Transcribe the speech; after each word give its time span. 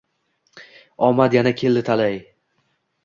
Omad 1.09 1.37
yana 1.37 1.53
keldi 1.61 1.85
talay 1.91 2.19